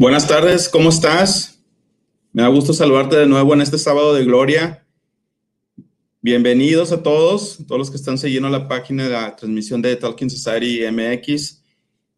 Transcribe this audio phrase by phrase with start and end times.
[0.00, 1.62] Buenas tardes, ¿cómo estás?
[2.32, 4.86] Me da gusto saludarte de nuevo en este sábado de gloria.
[6.22, 10.30] Bienvenidos a todos, todos los que están siguiendo la página de la transmisión de Talking
[10.30, 11.62] Society MX.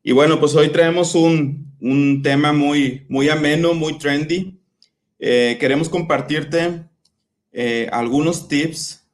[0.05, 4.61] Y bueno, pues hoy traemos un, un tema muy, muy ameno, muy trendy.
[5.19, 6.85] Eh, queremos compartirte
[7.51, 9.09] eh, algunos tips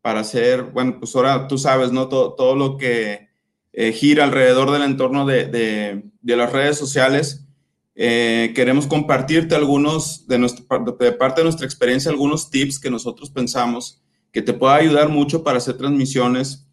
[0.00, 2.08] para hacer, bueno, pues ahora tú sabes, ¿no?
[2.08, 3.28] Todo, todo lo que
[3.74, 7.44] eh, gira alrededor del entorno de, de, de las redes sociales
[7.96, 14.02] eh, queremos compartirte algunos de, nuestra, parte de nuestra experiencia, algunos tips que nosotros pensamos
[14.32, 16.66] que te pueda ayudar mucho para hacer transmisiones,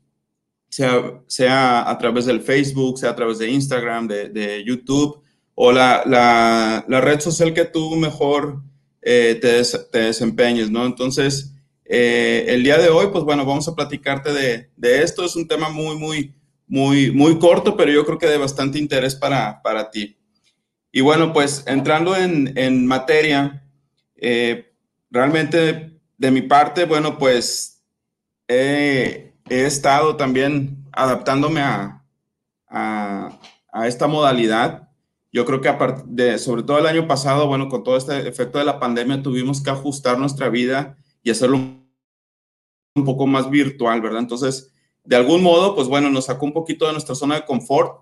[0.70, 5.22] sea, sea a través del Facebook, sea a través de Instagram, de, YouTube
[5.54, 8.64] o la, la, red social que tú mejor
[9.02, 10.88] eh, te, te, desempeñes, ¿no?
[10.88, 11.54] Entonces,
[11.86, 15.24] eh, el día de hoy, pues bueno, vamos a platicarte de, de, esto.
[15.24, 16.34] Es un tema muy, muy,
[16.68, 20.18] muy, muy corto, pero yo creo que de bastante interés para, para ti.
[20.92, 23.64] Y bueno, pues entrando en, en materia,
[24.16, 24.74] eh,
[25.10, 27.84] realmente de mi parte, bueno, pues
[28.48, 32.06] he, estado también adaptándome a,
[32.68, 34.90] a, esta modalidad.
[35.34, 38.80] Yo creo que sobre todo el año pasado, bueno, con todo este efecto de la
[38.80, 44.20] pandemia, tuvimos que ajustar nuestra vida y hacerlo un poco más virtual, ¿verdad?
[44.20, 44.72] Entonces,
[45.04, 48.00] de algún modo, pues bueno, nos sacó un poquito de nuestra zona de confort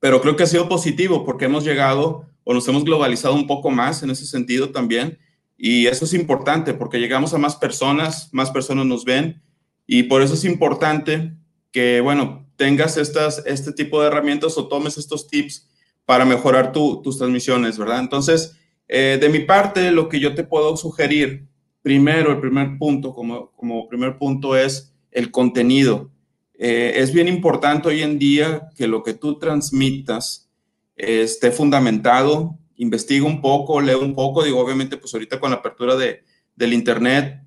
[0.00, 3.70] pero creo que ha sido positivo porque hemos llegado o nos hemos globalizado un poco
[3.70, 5.18] más en ese sentido también.
[5.58, 9.42] Y eso es importante porque llegamos a más personas, más personas nos ven
[9.86, 11.32] y por eso es importante
[11.72, 15.68] que, bueno, tengas estas, este tipo de herramientas o tomes estos tips
[16.04, 18.00] para mejorar tu, tus transmisiones, ¿verdad?
[18.00, 18.56] Entonces,
[18.88, 21.46] eh, de mi parte, lo que yo te puedo sugerir,
[21.82, 26.10] primero, el primer punto, como, como primer punto es el contenido.
[26.58, 30.48] Eh, es bien importante hoy en día que lo que tú transmitas
[30.96, 35.56] eh, esté fundamentado, investiga un poco, lee un poco, digo, obviamente, pues ahorita con la
[35.56, 36.24] apertura de,
[36.54, 37.42] del Internet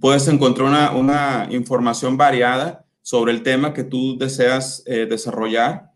[0.00, 5.92] puedes encontrar una, una, información variada sobre el tema que tú deseas eh, desarrollar.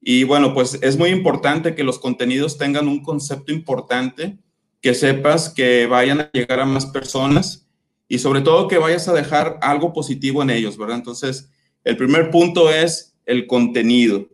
[0.00, 4.38] Y bueno, pues es muy importante que los contenidos tengan un concepto importante,
[4.80, 7.68] que sepas que vayan a llegar a más personas
[8.08, 10.96] y sobre todo que vayas a dejar algo positivo en ellos, ¿verdad?
[10.98, 11.48] Entonces,
[11.84, 14.28] el primer punto es el contenido.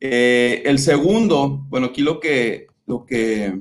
[0.00, 3.58] Eh, el segundo, bueno, aquí lo que, lo que,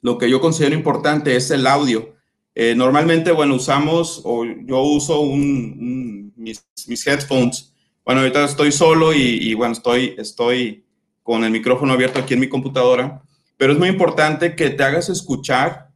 [0.00, 2.14] lo que yo considero importante es el audio.
[2.54, 6.64] Eh, normalmente, bueno, usamos, o yo uso mis,
[7.06, 7.74] headphones.
[8.04, 10.84] Bueno, ahorita estoy solo y, y, bueno, estoy, estoy
[11.22, 13.22] con el micrófono abierto aquí en mi computadora,
[13.56, 15.90] pero es muy importante que te hagas escuchar,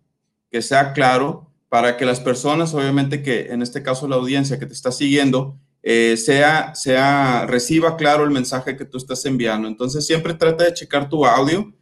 [0.50, 4.66] que sea claro, para que las personas, obviamente que en este caso la audiencia que
[4.66, 5.58] te está siguiendo,
[5.88, 9.68] eh, sea, sea, reciba claro el mensaje que tú estás enviando.
[9.68, 11.72] Entonces, siempre trata de checar tu audio.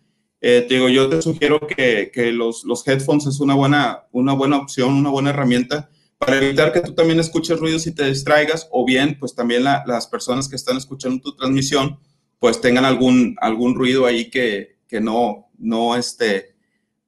[0.43, 4.35] Eh, te digo, yo te sugiero que, que los, los, headphones es una buena, una
[4.35, 5.89] buena opción, una buena herramienta
[6.19, 9.83] para evitar que tú también escuches ruidos y te distraigas, o bien, pues también la,
[9.87, 11.99] las personas que están escuchando tu transmisión,
[12.39, 16.57] pues tengan algún, algún ruido ahí que, que no, no, este,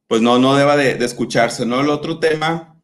[0.08, 1.78] pues no, no deba de, escucharse, ¿no?
[1.82, 2.80] El otro tema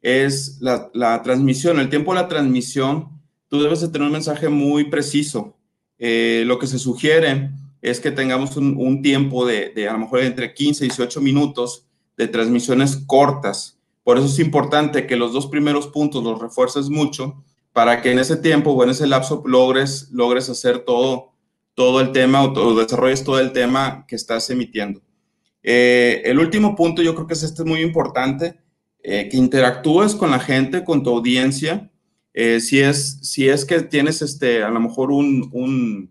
[0.00, 3.11] es la, la transmisión, el tiempo de la transmisión
[3.52, 5.58] tú debes de tener un mensaje muy preciso.
[5.98, 7.50] Eh, lo que se sugiere
[7.82, 11.86] es que tengamos un, tiempo de, de, a lo mejor entre 15 y 18 minutos
[12.16, 13.78] de transmisiones cortas.
[14.04, 18.20] Por eso es importante que los dos primeros puntos los refuerces mucho para que en
[18.20, 21.32] ese tiempo o en ese lapso logres, logres hacer todo,
[21.74, 25.02] todo el tema o, o desarrolles todo el tema que estás emitiendo.
[25.62, 28.58] Eh, el último punto yo creo que es este muy importante,
[29.02, 31.91] eh, que interactúes con la gente, con tu audiencia,
[32.34, 36.10] eh, si, es, si es que tienes este, a lo mejor un, un,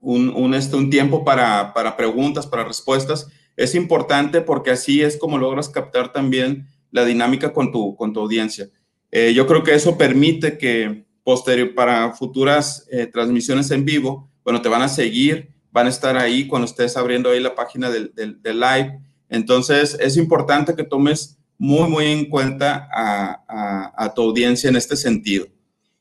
[0.00, 5.16] un, un, este, un tiempo para, para preguntas, para respuestas, es importante porque así es
[5.16, 8.70] como logras captar también la dinámica con tu, con tu audiencia.
[9.10, 14.62] Eh, yo creo que eso permite que posterior para futuras eh, transmisiones en vivo, bueno,
[14.62, 18.14] te van a seguir, van a estar ahí cuando estés abriendo ahí la página del,
[18.14, 18.98] del, del live.
[19.28, 24.76] Entonces, es importante que tomes muy, muy en cuenta a, a, a, tu audiencia en
[24.76, 25.46] este sentido.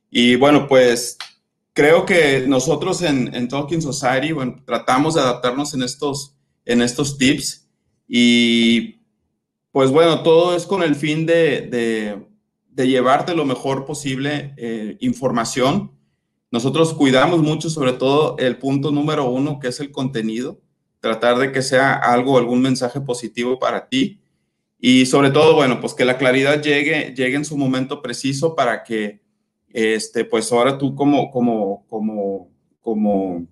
[0.09, 1.18] Y bueno, pues
[1.74, 7.68] creo que nosotros en, Talking Society, bueno, tratamos de adaptarnos en estos, en estos tips
[8.07, 8.95] y
[9.71, 12.25] pues bueno, todo es con el fin de, de,
[12.69, 15.92] de llevarte lo mejor posible eh, información.
[16.50, 20.59] Nosotros cuidamos mucho sobre todo el punto número uno, que es el contenido,
[21.00, 24.19] tratar de que sea algo, algún mensaje positivo para ti
[24.79, 28.83] y sobre todo, bueno, pues que la claridad llegue, llegue en su momento preciso para
[28.83, 29.21] que,
[29.69, 32.51] este, pues ahora tú como, como, como,
[32.81, 33.47] como,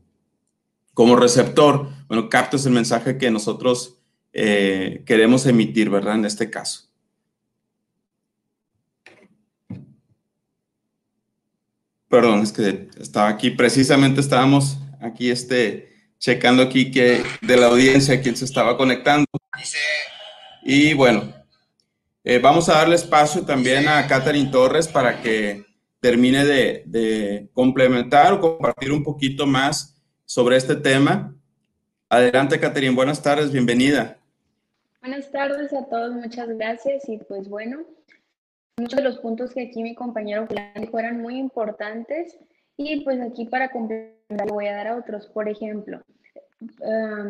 [0.94, 3.98] como receptor, bueno, captas el mensaje que nosotros
[4.34, 6.16] eh, queremos emitir, ¿verdad?
[6.16, 6.90] En este caso.
[12.08, 15.90] Perdón, es que estaba aquí, precisamente estábamos aquí este,
[16.20, 19.26] checando aquí que de la audiencia quién se estaba conectando.
[20.68, 21.32] Y bueno,
[22.24, 25.64] eh, vamos a darle espacio también a Catherine Torres para que
[26.00, 29.96] termine de, de complementar o compartir un poquito más
[30.26, 31.36] sobre este tema.
[32.10, 34.18] Adelante, Catherine, buenas tardes, bienvenida.
[35.02, 37.08] Buenas tardes a todos, muchas gracias.
[37.10, 37.86] Y pues bueno,
[38.78, 40.48] muchos de los puntos que aquí mi compañero
[40.78, 42.40] dijo eran muy importantes
[42.76, 45.28] y pues aquí para complementar voy a dar a otros.
[45.28, 46.02] Por ejemplo,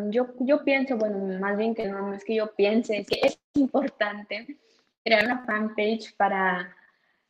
[0.10, 3.40] yo, yo pienso, bueno, más bien que no, es que yo piense, es que es
[3.54, 4.58] importante
[5.04, 6.76] crear una fanpage para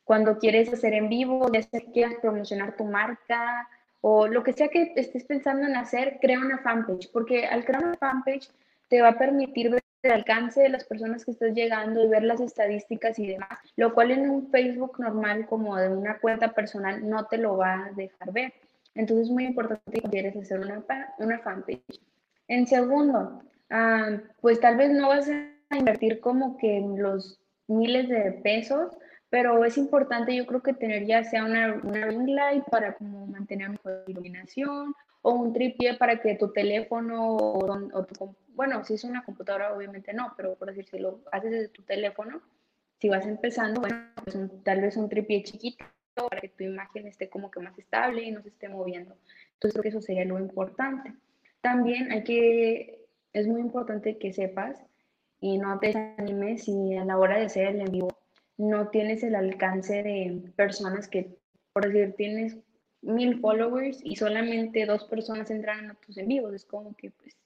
[0.04, 3.68] cuando quieres hacer en vivo, ya sea que quieras promocionar tu marca
[4.00, 7.84] o lo que sea que estés pensando en hacer, crea una fanpage, porque al crear
[7.84, 8.48] una fanpage
[8.88, 12.22] te va a permitir ver el alcance de las personas que estás llegando y ver
[12.22, 17.08] las estadísticas y demás, lo cual en un Facebook normal como de una cuenta personal
[17.08, 18.52] no te lo va a dejar ver.
[18.96, 20.82] Entonces es muy importante que quieres hacer una,
[21.18, 22.00] una fanpage.
[22.48, 28.32] En segundo, ah, pues tal vez no vas a invertir como que los miles de
[28.42, 28.96] pesos,
[29.28, 33.70] pero es importante yo creo que tener ya sea una, ring light para como mantener
[33.70, 39.24] mejor iluminación o un tripié para que tu teléfono o, tu, bueno, si es una
[39.24, 42.40] computadora obviamente no, pero por decir, si lo haces desde tu teléfono,
[43.00, 45.84] si vas empezando, bueno, pues tal vez un tripié chiquito
[46.24, 49.16] para que tu imagen esté como que más estable y no se esté moviendo.
[49.54, 51.12] Entonces creo que eso sería lo importante.
[51.60, 54.82] También hay que, es muy importante que sepas
[55.40, 58.08] y no te desanimes si a la hora de hacer el en vivo
[58.56, 61.36] no tienes el alcance de personas que,
[61.72, 62.56] por decir, tienes
[63.02, 66.54] mil followers y solamente dos personas entran a tus en vivos.
[66.54, 67.36] Es como que, pues,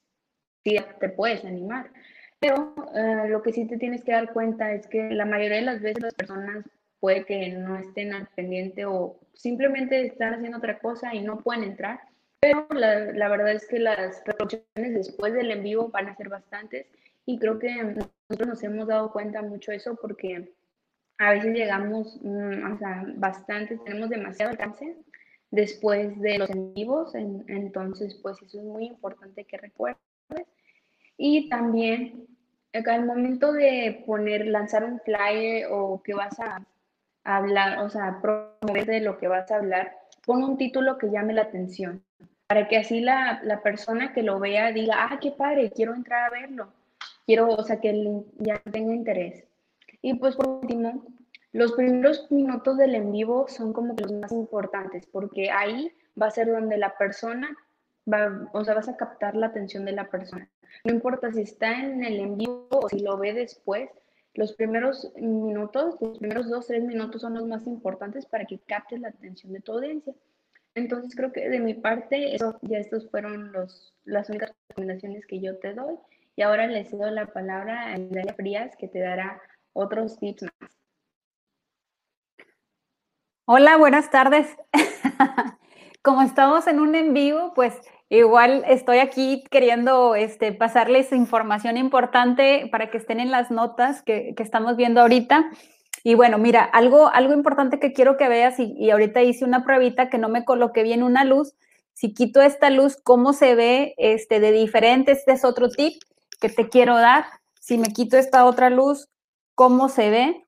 [0.64, 1.90] sí, te puedes animar.
[2.38, 5.62] Pero eh, lo que sí te tienes que dar cuenta es que la mayoría de
[5.62, 6.64] las veces las personas
[7.00, 11.64] puede que no estén al pendiente o simplemente están haciendo otra cosa y no pueden
[11.64, 12.00] entrar.
[12.41, 16.29] Pero la, la verdad es que las reproducciones después del en vivo van a ser
[16.29, 16.87] bastantes
[17.26, 20.52] y creo que nosotros nos hemos dado cuenta mucho eso porque
[21.19, 24.97] a veces llegamos, mm, o sea, bastantes, tenemos demasiado alcance
[25.50, 30.00] después de los en vivos, entonces pues eso es muy importante que recuerdes.
[31.19, 32.26] Y también
[32.73, 36.64] al momento de poner, lanzar un flyer o que vas a
[37.25, 41.34] hablar, o sea, promover de lo que vas a hablar, pon un título que llame
[41.34, 42.02] la atención,
[42.46, 46.26] para que así la, la persona que lo vea diga, ah, qué padre, quiero entrar
[46.26, 46.72] a verlo,
[47.26, 49.44] quiero, o sea, que ya tenga interés.
[50.02, 51.05] Y pues por último,
[51.52, 56.31] los primeros minutos del en vivo son como los más importantes, porque ahí va a
[56.31, 57.56] ser donde la persona
[58.11, 60.49] va, o sea, vas a captar la atención de la persona.
[60.84, 63.90] No importa si está en el en vivo o si lo ve después,
[64.34, 69.00] los primeros minutos, los primeros dos, tres minutos son los más importantes para que captes
[69.00, 70.14] la atención de tu audiencia.
[70.74, 75.40] Entonces creo que de mi parte, eso, ya estos fueron los, las únicas recomendaciones que
[75.40, 75.96] yo te doy.
[76.36, 79.42] Y ahora le cedo la palabra a Dalia Frías, que te dará
[79.72, 80.70] otros tips más.
[83.46, 84.56] Hola, buenas tardes.
[86.02, 87.80] Como estamos en un en vivo, pues
[88.19, 94.35] igual estoy aquí queriendo este, pasarles información importante para que estén en las notas que,
[94.38, 95.50] estamos viendo ahorita.
[96.02, 99.64] Y bueno, mira, algo, algo importante que quiero que veas, y, y, ahorita hice una
[99.64, 101.55] pruebita que no me coloqué bien una luz.
[101.93, 105.12] Si quito esta luz, ¿cómo se ve este, de diferente?
[105.12, 106.02] Este es otro tip
[106.40, 107.26] que te quiero dar.
[107.61, 109.09] Si me quito esta otra luz,
[109.55, 110.47] ¿cómo se ve?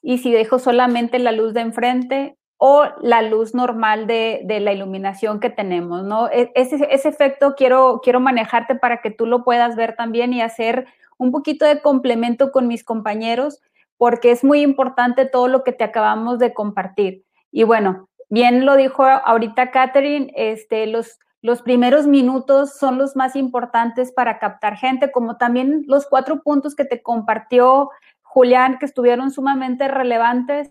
[0.00, 5.40] Y si dejo solamente la luz de enfrente, o la luz normal de, la iluminación
[5.40, 6.28] que tenemos, ¿no?
[6.28, 10.42] E, ese, ese, efecto quiero, quiero manejarte para que tú lo puedas ver también y
[10.42, 10.86] hacer
[11.18, 13.60] un poquito de complemento con mis compañeros,
[13.96, 17.24] porque es muy importante todo lo que te acabamos de compartir.
[17.50, 23.34] Y bueno, bien lo dijo ahorita Catherine, este, los, los primeros minutos son los más
[23.34, 27.90] importantes para captar gente, como también los cuatro puntos que te compartió
[28.22, 30.70] Julián, que estuvieron sumamente relevantes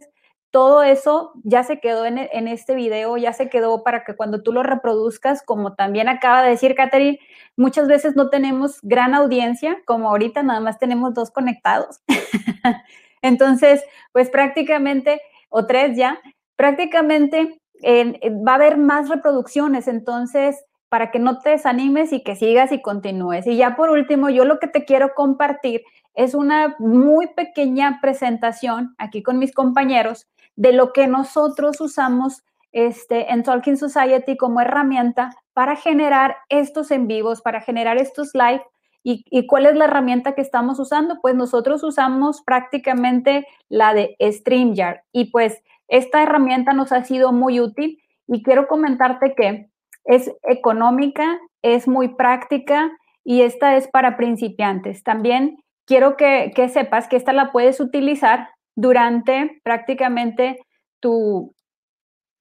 [0.52, 4.52] todo eso ya se quedó en, este video, ya se quedó para que cuando tú
[4.52, 7.20] lo reproduzcas, como también acaba de decir Catherine,
[7.56, 12.02] muchas veces no tenemos gran audiencia, como ahorita nada más tenemos dos conectados.
[13.22, 13.82] Entonces,
[14.12, 16.20] pues prácticamente, o tres ya,
[16.58, 19.88] prácticamente va a haber más reproducciones.
[19.88, 23.48] Entonces, para que no te desanimes y que sigas y continúes.
[23.48, 28.96] Y ya por último, yo lo que te quiero compartir es una muy pequeña presentación
[28.98, 35.32] aquí con mis compañeros de lo que nosotros usamos este, en Talking Society como herramienta
[35.54, 38.64] para generar estos en vivos, para generar estos live.
[39.04, 41.20] ¿Y, ¿Y, cuál es la herramienta que estamos usando?
[41.22, 47.60] Pues nosotros usamos prácticamente la de StreamYard y pues esta herramienta nos ha sido muy
[47.60, 49.70] útil y quiero comentarte que
[50.06, 52.92] es económica, es muy práctica
[53.24, 55.04] y esta es para principiantes.
[55.04, 55.58] También
[55.92, 60.58] quiero que, sepas que esta la puedes utilizar durante prácticamente
[61.02, 61.54] tu...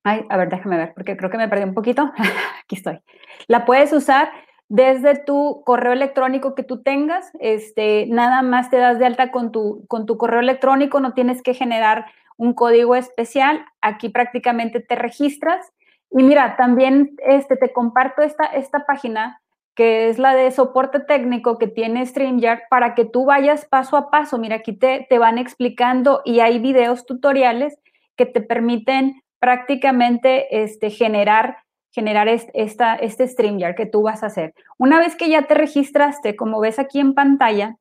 [0.05, 2.13] Ay, a ver, déjame ver, porque creo que me perdí un poquito.
[2.63, 3.01] Aquí estoy.
[3.49, 4.31] La puedes usar
[4.69, 7.33] desde tu correo electrónico que tú tengas.
[7.41, 11.43] Este, nada más te das de alta con tu, con tu correo electrónico, no tienes
[11.43, 13.65] que generar un código especial.
[13.81, 15.73] Aquí prácticamente te registras.
[16.13, 19.41] Y mira, también este, te comparto esta, esta página
[19.81, 24.11] que es la de soporte técnico que tiene StreamYard para que tú vayas paso a
[24.11, 24.37] paso.
[24.37, 27.79] Mira, aquí te, te van explicando y hay videos tutoriales
[28.15, 31.57] que te permiten prácticamente este, generar,
[31.93, 34.53] generar esta, este StreamYard que tú vas a hacer.
[34.77, 37.79] Una vez que ya te registraste, como ves aquí en pantalla,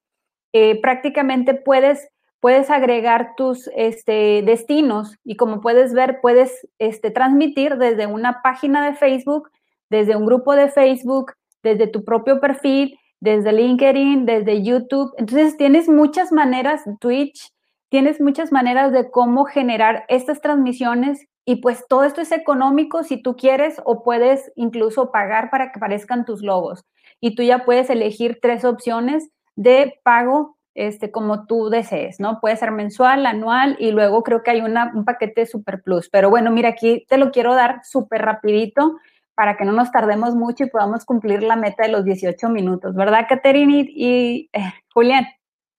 [0.54, 2.08] eh, prácticamente puedes,
[2.40, 8.86] puedes agregar tus este, destinos y como puedes ver, puedes este, transmitir desde una página
[8.86, 9.52] de Facebook,
[9.90, 15.14] desde un grupo de Facebook, desde tu propio perfil, desde LinkedIn, desde YouTube.
[15.18, 17.52] Entonces tienes muchas maneras, Twitch,
[17.90, 23.22] tienes muchas maneras de cómo generar estas transmisiones y pues todo esto es económico si
[23.22, 26.86] tú quieres o puedes incluso pagar para que aparezcan tus logos.
[27.20, 32.40] Y tú ya puedes elegir tres opciones de pago este, como tú desees, ¿no?
[32.40, 36.10] Puede ser mensual, anual y luego creo que hay una, un paquete Super Plus.
[36.10, 38.98] Pero bueno, mira, aquí te lo quiero dar súper rapidito
[39.40, 42.94] para que no nos tardemos mucho y podamos cumplir la meta de los 18 minutos,
[42.94, 45.28] ¿verdad, Caterina y, eh, Julián?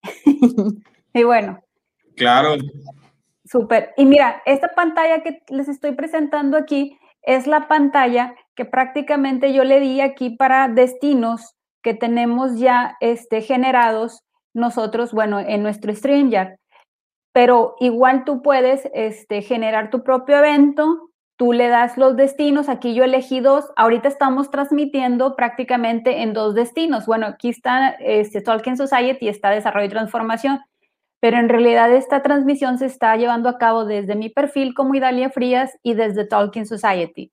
[1.13, 1.61] y bueno,
[2.17, 2.57] Claro.
[3.45, 3.93] Súper.
[3.97, 9.65] Y mira, esta pantalla que les estoy presentando aquí es la pantalla que prácticamente yo
[9.65, 16.57] le di aquí para destinos que tenemos ya este, generados nosotros, bueno, en nuestro StreamYard.
[17.33, 21.10] Pero igual tú puedes este, generar tu propio evento,
[21.41, 26.55] tú le das los destinos, aquí yo elegí dos, ahorita estamos transmitiendo prácticamente en dos
[26.55, 27.07] destinos.
[27.07, 30.61] Bueno, aquí está este, Tolkien Society, está Desarrollo y Transformación
[31.21, 35.31] pero en realidad esta transmisión se está llevando a cabo desde mi perfil como Idalia
[35.31, 37.31] Frías y desde Talking Society.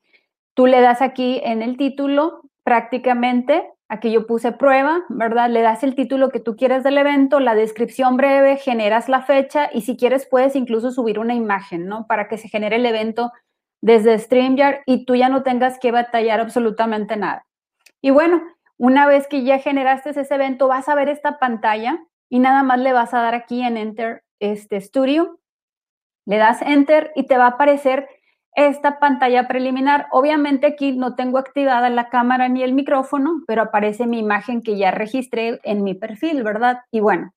[0.54, 5.50] Tú le das aquí en el título prácticamente, aquí yo puse prueba, ¿verdad?
[5.50, 9.70] Le das el título que tú quieres del evento, la descripción breve, generas la fecha
[9.74, 12.08] y si quieres puedes incluso subir una imagen, ¿no?
[12.08, 13.32] Para que se genere el evento
[13.82, 17.46] desde StreamYard y tú ya no tengas que batallar absolutamente nada.
[18.02, 18.42] Y bueno,
[18.78, 22.80] una vez que ya generaste ese evento, vas a ver esta pantalla y nada más
[22.80, 25.40] le vas a dar aquí en Enter este Studio.
[26.26, 28.08] Le das Enter y te va a aparecer
[28.58, 30.08] esta pantalla preliminar.
[30.12, 34.78] Obviamente aquí no tengo activada la cámara ni el micrófono, pero aparece mi imagen que
[34.78, 36.82] ya registré en mi perfil, ¿verdad?
[36.92, 37.34] Y bueno,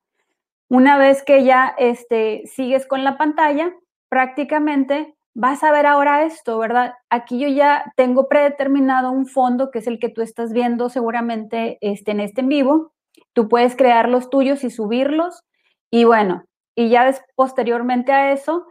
[0.68, 3.72] una vez que ya este, sigues con la pantalla,
[4.08, 6.94] prácticamente vas a ver ahora esto, ¿verdad?
[7.08, 11.78] Aquí yo ya tengo predeterminado un fondo que es el que tú estás viendo seguramente
[11.80, 12.92] este, en este en vivo.
[13.32, 15.42] Tú puedes crear los tuyos y subirlos.
[15.90, 16.44] Y bueno,
[16.74, 18.66] y ya posteriormente a eso,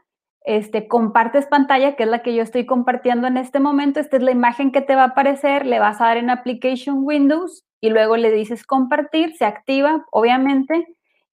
[0.45, 3.99] este, compartes pantalla, que es la que yo estoy compartiendo en este momento.
[3.99, 5.65] Esta es la imagen que te va a aparecer.
[5.65, 10.87] Le vas a dar en Application Windows y luego le dices compartir, se activa, obviamente.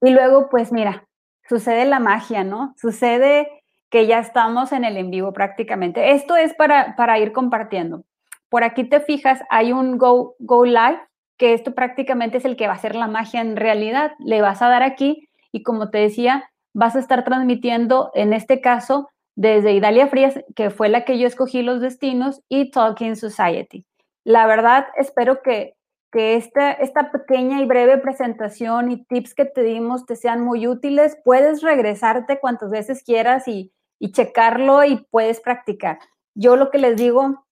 [0.01, 1.07] Y luego, pues mira,
[1.49, 2.75] sucede la magia, ¿no?
[2.77, 3.62] Sucede
[3.93, 6.13] que ya estamos en el en vivo prácticamente.
[6.13, 8.05] Esto es para, para ir compartiendo.
[8.49, 10.99] Por aquí te fijas, hay un Go, Go Live
[11.37, 14.13] que esto prácticamente es el que va a hacer la magia en realidad.
[14.19, 18.63] Le vas a dar aquí y como te decía, vas a estar transmitiendo en este
[18.63, 23.85] caso desde Idalia Frías, que fue la que yo escogí los destinos, y Talking Society.
[24.25, 25.75] La verdad, espero que,
[26.11, 30.67] que esta, esta pequeña y breve presentación y tips que te dimos te sean muy
[30.67, 31.19] útiles.
[31.25, 33.73] Puedes regresarte cuantas veces quieras y,
[34.03, 36.01] y checarlo y puedes practicar.
[36.35, 37.47] Yo lo que les digo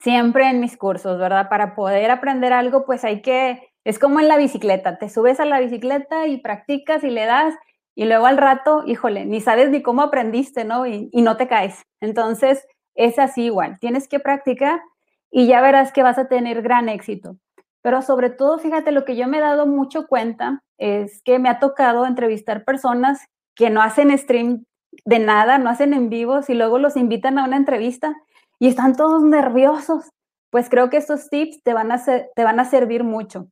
[0.00, 1.50] siempre en mis cursos, ¿verdad?
[1.50, 5.44] Para poder aprender algo, pues hay que, es como en la bicicleta, te subes a
[5.44, 7.54] la bicicleta y practicas y le das
[7.94, 10.86] y luego al rato, híjole, ni sabes ni cómo aprendiste, ¿no?
[10.86, 11.82] Y, y no te caes.
[12.00, 14.80] Entonces, es así igual, tienes que practicar
[15.30, 17.36] y ya verás que vas a tener gran éxito.
[17.82, 21.50] Pero sobre todo, fíjate, lo que yo me he dado mucho cuenta es que me
[21.50, 24.64] ha tocado entrevistar personas que no hacen stream
[25.04, 28.16] de nada, no hacen en vivos y luego los invitan a una entrevista
[28.58, 30.10] y están todos nerviosos,
[30.50, 33.48] pues creo que estos tips te van a, te van a servir mucho.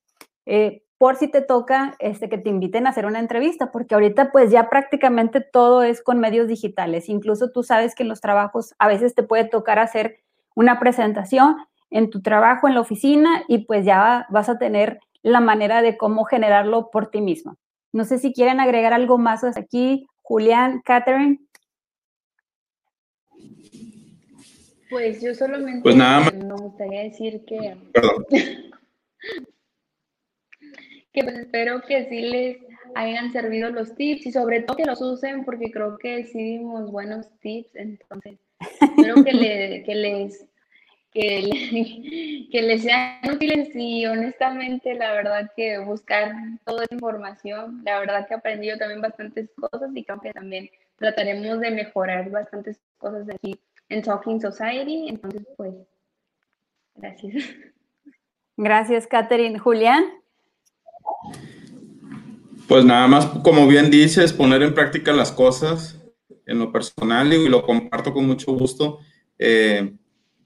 [0.47, 4.33] Eh, por si te toca este, que te inviten a hacer una entrevista, porque ahorita
[4.33, 7.09] pues ya prácticamente todo es con medios digitales.
[7.09, 10.21] Incluso tú sabes que en los trabajos a veces te puede tocar hacer
[10.55, 11.57] una presentación
[11.91, 15.97] en tu trabajo, en la oficina, y pues ya vas a tener la manera de
[15.97, 17.57] cómo generarlo por ti mismo.
[17.93, 21.39] No sé si quieren agregar algo más hasta aquí, Julián, Catherine.
[24.91, 26.35] Pues yo solamente pues nada más.
[26.35, 28.27] me gustaría decir que, Perdón.
[31.13, 32.57] que pues espero que sí les
[32.97, 36.91] hayan servido los tips y sobre todo que los usen porque creo que sí dimos
[36.91, 38.39] buenos tips, entonces
[38.81, 40.45] espero que, le- que les
[41.17, 46.33] que, le- que les sean útiles y honestamente la verdad que buscar
[46.67, 50.69] toda esa información, la verdad que he aprendido también bastantes cosas y creo que también
[50.97, 53.59] trataremos de mejorar bastantes cosas aquí
[53.89, 55.73] en Talking Society, entonces pues
[56.95, 57.45] gracias.
[58.59, 59.59] Gracias, Catherine.
[59.59, 60.05] Julián.
[62.69, 66.03] Pues nada más, como bien dices, poner en práctica las cosas
[66.47, 68.99] en lo personal y lo comparto con mucho gusto.
[69.39, 69.95] Eh,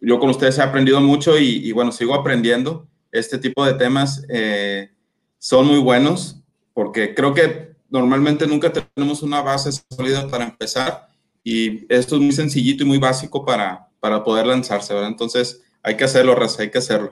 [0.00, 2.86] yo con ustedes he aprendido mucho y, y bueno, sigo aprendiendo.
[3.12, 4.90] Este tipo de temas eh,
[5.38, 6.42] son muy buenos
[6.72, 11.08] porque creo que normalmente nunca tenemos una base sólida para empezar
[11.42, 15.10] y esto es muy sencillito y muy básico para, para poder lanzarse, ¿verdad?
[15.10, 17.10] Entonces hay que hacerlo, Raza, hay que hacerlo.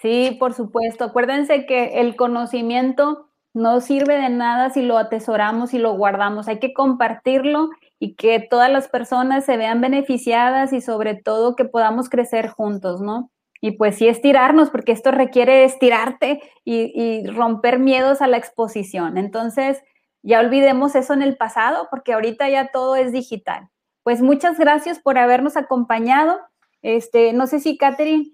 [0.00, 1.04] Sí, por supuesto.
[1.04, 6.48] Acuérdense que el conocimiento no sirve de nada si lo atesoramos y lo guardamos.
[6.48, 11.64] Hay que compartirlo y que todas las personas se vean beneficiadas y sobre todo que
[11.64, 13.30] podamos crecer juntos, ¿no?
[13.60, 19.16] Y pues sí estirarnos, porque esto requiere estirarte y, y romper miedos a la exposición.
[19.16, 19.82] Entonces,
[20.22, 23.68] ya olvidemos eso en el pasado, porque ahorita ya todo es digital.
[24.02, 26.40] Pues muchas gracias por habernos acompañado.
[26.82, 28.32] Este, no sé si Catherine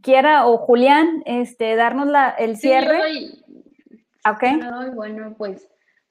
[0.00, 2.98] quiera o Julián este, darnos la, el Sí, yo cierre.
[2.98, 3.44] doy-
[4.30, 4.44] ¿Ok?
[4.62, 5.68] yo doy, bueno, pues,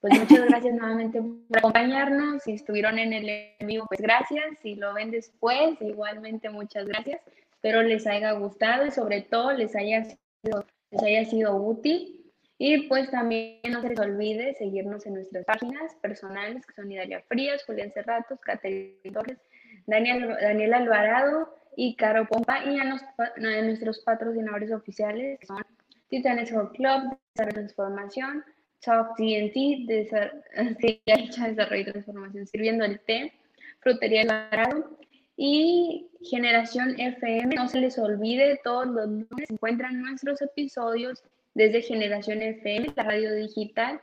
[0.07, 2.43] pues muchas gracias nuevamente por acompañarnos.
[2.43, 4.59] Si estuvieron en el vivo, pues gracias.
[4.61, 7.21] Si lo ven después, igualmente muchas gracias.
[7.53, 12.13] Espero les haya gustado y sobre todo les haya sido, les haya sido útil.
[12.59, 17.21] Y pues también no se les olvide seguirnos en nuestras páginas personales, que son Idalia
[17.27, 19.37] Frías, Julián Cerratos, Caterina Torres,
[19.85, 25.63] Daniel, Daniel Alvarado y Caro Pompa, y a, nos- a nuestros patrocinadores oficiales, que son
[26.09, 28.43] Titanes Hall Club, Desarrollo Transformación,
[28.81, 30.43] Talk TNT, Desar-
[30.81, 33.33] sí, Desarrollo y Transformación, Sirviendo el Té,
[33.79, 34.97] Frutería Alvarado
[35.35, 37.55] y Generación FM.
[37.55, 43.03] No se les olvide, todos los lunes se encuentran nuestros episodios desde Generación FM, la
[43.03, 44.01] radio digital,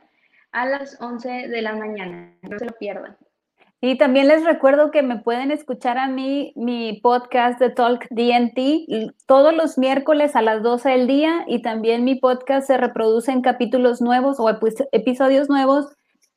[0.51, 2.33] a las 11 de la mañana.
[2.41, 3.17] No se lo pierdan.
[3.85, 9.13] Y también les recuerdo que me pueden escuchar a mí, mi podcast de Talk DNT,
[9.27, 13.43] todos los miércoles a las 12 del día y también mi podcast se reproduce en
[13.43, 15.85] capítulos nuevos o epi- episodios nuevos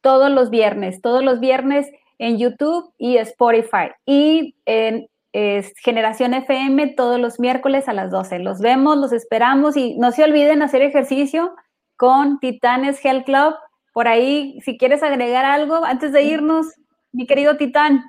[0.03, 6.89] todos los viernes, todos los viernes en YouTube y Spotify y en es, Generación FM
[6.89, 8.41] todos los miércoles a las 12.
[8.41, 11.55] Los vemos, los esperamos y no se olviden hacer ejercicio
[11.97, 13.55] con Titanes Health Club.
[13.95, 16.67] Por ahí, si quieres agregar algo antes de irnos,
[17.13, 18.05] mi querido Titán.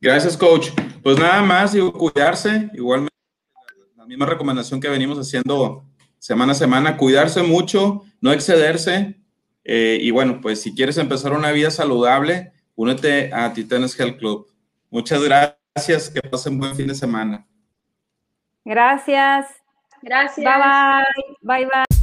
[0.00, 0.68] Gracias, coach.
[1.02, 3.14] Pues nada más, digo, cuidarse, igualmente,
[3.96, 5.84] la misma recomendación que venimos haciendo
[6.18, 9.20] semana a semana, cuidarse mucho, no excederse.
[9.66, 14.46] eh, y bueno, pues si quieres empezar una vida saludable, únete a Titanes Health Club.
[14.90, 17.46] Muchas gracias, que pasen buen fin de semana.
[18.64, 19.46] Gracias.
[20.02, 20.44] Gracias.
[20.44, 21.64] Bye bye.
[21.64, 21.93] Bye bye.